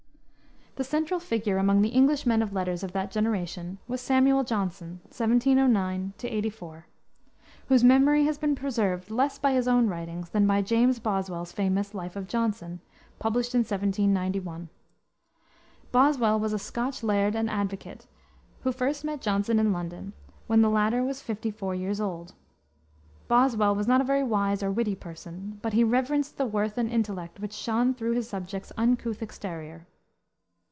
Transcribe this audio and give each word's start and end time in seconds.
The 0.77 0.85
central 0.85 1.19
figure 1.19 1.57
among 1.57 1.81
the 1.81 1.89
English 1.89 2.25
men 2.25 2.41
of 2.41 2.53
letters 2.53 2.81
of 2.81 2.93
that 2.93 3.11
generation 3.11 3.79
was 3.89 3.99
Samuel 3.99 4.45
Johnson 4.45 5.01
(1709 5.03 6.13
84), 6.23 6.85
whose 7.67 7.83
memory 7.83 8.23
has 8.23 8.37
been 8.37 8.55
preserved 8.55 9.11
less 9.11 9.37
by 9.37 9.51
his 9.51 9.67
own 9.67 9.87
writings 9.87 10.29
than 10.29 10.47
by 10.47 10.61
James 10.61 10.97
Boswell's 10.97 11.51
famous 11.51 11.93
Life 11.93 12.15
of 12.15 12.25
Johnson, 12.25 12.79
published 13.19 13.53
in 13.53 13.59
1791. 13.59 14.69
Boswell 15.91 16.39
was 16.39 16.53
a 16.53 16.57
Scotch 16.57 17.03
laird 17.03 17.35
and 17.35 17.49
advocate, 17.49 18.07
who 18.61 18.71
first 18.71 19.03
met 19.03 19.19
Johnson 19.19 19.59
in 19.59 19.73
London, 19.73 20.13
when 20.47 20.61
the 20.61 20.69
latter 20.69 21.03
was 21.03 21.21
fifty 21.21 21.51
four 21.51 21.75
years 21.75 21.99
old. 21.99 22.33
Boswell 23.27 23.75
was 23.75 23.89
not 23.89 23.99
a 23.99 24.05
very 24.05 24.23
wise 24.23 24.63
or 24.63 24.71
witty 24.71 24.95
person, 24.95 25.59
but 25.61 25.73
he 25.73 25.83
reverenced 25.83 26.37
the 26.37 26.45
worth 26.45 26.77
and 26.77 26.89
intellect 26.89 27.41
which 27.41 27.51
shone 27.53 27.93
through 27.93 28.13
his 28.13 28.29
subject's 28.29 28.71
uncouth 28.77 29.21
exterior. 29.21 29.85